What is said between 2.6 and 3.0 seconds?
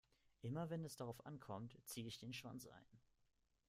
ein.